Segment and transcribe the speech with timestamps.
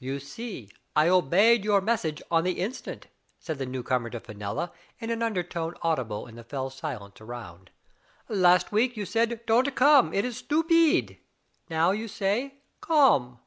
[0.00, 3.06] "You seel I obeyed your message on the instant,"
[3.38, 7.70] said the newcomer to Fenella, in an undertone, audible in the fell silence around.
[8.28, 11.20] "Last week you said don't come— it is stupeed.
[11.70, 13.38] Now you say, come